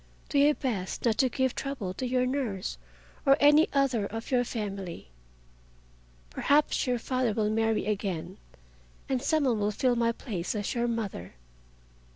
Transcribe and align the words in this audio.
Do 0.29 0.39
your 0.39 0.55
best 0.55 1.05
not 1.05 1.19
to 1.19 1.29
give 1.29 1.53
trouble 1.53 1.93
to 1.93 2.07
your 2.07 2.25
nurse 2.25 2.79
or 3.23 3.37
any 3.39 3.69
other 3.71 4.07
of 4.07 4.31
your 4.31 4.43
family. 4.43 5.09
Perhaps 6.31 6.87
your 6.87 6.97
father 6.97 7.33
will 7.33 7.51
marry 7.51 7.85
again 7.85 8.37
and 9.07 9.21
some 9.21 9.43
one 9.43 9.59
will 9.59 9.69
fill 9.69 9.95
my 9.95 10.11
place 10.11 10.55
as 10.55 10.73
your 10.73 10.87
mother. 10.87 11.35